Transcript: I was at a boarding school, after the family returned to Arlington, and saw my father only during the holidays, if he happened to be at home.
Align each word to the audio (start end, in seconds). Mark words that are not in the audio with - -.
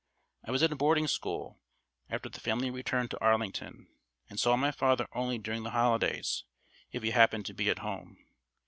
I 0.43 0.49
was 0.49 0.63
at 0.63 0.71
a 0.71 0.75
boarding 0.75 1.05
school, 1.05 1.59
after 2.09 2.27
the 2.27 2.39
family 2.39 2.71
returned 2.71 3.11
to 3.11 3.19
Arlington, 3.23 3.87
and 4.31 4.39
saw 4.39 4.55
my 4.55 4.71
father 4.71 5.07
only 5.13 5.37
during 5.37 5.61
the 5.61 5.69
holidays, 5.69 6.43
if 6.91 7.03
he 7.03 7.11
happened 7.11 7.45
to 7.45 7.53
be 7.53 7.69
at 7.69 7.77
home. 7.85 8.17